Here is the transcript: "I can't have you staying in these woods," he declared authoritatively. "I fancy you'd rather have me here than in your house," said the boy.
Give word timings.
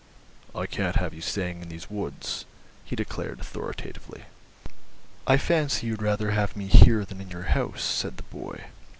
"I 0.55 0.65
can't 0.65 0.95
have 0.95 1.13
you 1.13 1.21
staying 1.21 1.61
in 1.61 1.69
these 1.69 1.91
woods," 1.91 2.45
he 2.83 2.95
declared 2.95 3.39
authoritatively. 3.39 4.23
"I 5.27 5.37
fancy 5.37 5.85
you'd 5.85 6.01
rather 6.01 6.31
have 6.31 6.57
me 6.57 6.65
here 6.65 7.05
than 7.05 7.21
in 7.21 7.29
your 7.29 7.43
house," 7.53 7.83
said 7.83 8.17
the 8.17 8.23
boy. 8.23 8.63